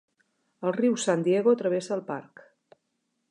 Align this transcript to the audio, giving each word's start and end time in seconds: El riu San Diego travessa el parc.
El 0.69 0.73
riu 0.77 0.97
San 1.03 1.27
Diego 1.27 1.55
travessa 1.61 1.95
el 1.99 2.03
parc. 2.09 2.43